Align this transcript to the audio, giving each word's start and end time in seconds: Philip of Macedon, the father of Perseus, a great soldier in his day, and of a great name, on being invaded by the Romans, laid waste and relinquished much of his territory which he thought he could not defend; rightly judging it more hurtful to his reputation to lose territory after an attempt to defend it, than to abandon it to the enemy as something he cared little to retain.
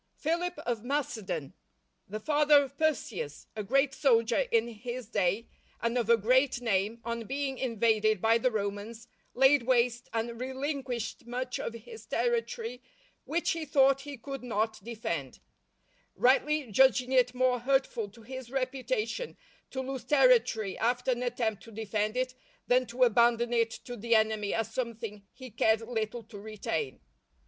Philip 0.15 0.57
of 0.65 0.83
Macedon, 0.83 1.53
the 2.09 2.19
father 2.19 2.63
of 2.63 2.75
Perseus, 2.75 3.45
a 3.55 3.61
great 3.63 3.93
soldier 3.93 4.47
in 4.51 4.67
his 4.67 5.05
day, 5.05 5.45
and 5.79 5.95
of 5.95 6.09
a 6.09 6.17
great 6.17 6.59
name, 6.59 6.99
on 7.05 7.25
being 7.27 7.59
invaded 7.59 8.19
by 8.19 8.39
the 8.39 8.49
Romans, 8.49 9.07
laid 9.35 9.61
waste 9.67 10.09
and 10.11 10.41
relinquished 10.41 11.27
much 11.27 11.59
of 11.59 11.75
his 11.75 12.07
territory 12.07 12.81
which 13.25 13.51
he 13.51 13.63
thought 13.63 14.01
he 14.01 14.17
could 14.17 14.41
not 14.41 14.83
defend; 14.83 15.37
rightly 16.15 16.71
judging 16.71 17.11
it 17.11 17.35
more 17.35 17.59
hurtful 17.59 18.09
to 18.09 18.23
his 18.23 18.49
reputation 18.49 19.37
to 19.69 19.81
lose 19.81 20.03
territory 20.03 20.75
after 20.79 21.11
an 21.11 21.21
attempt 21.21 21.61
to 21.61 21.71
defend 21.71 22.17
it, 22.17 22.33
than 22.65 22.87
to 22.87 23.03
abandon 23.03 23.53
it 23.53 23.69
to 23.69 23.95
the 23.95 24.15
enemy 24.15 24.51
as 24.51 24.73
something 24.73 25.27
he 25.31 25.51
cared 25.51 25.81
little 25.81 26.23
to 26.23 26.39
retain. 26.39 26.99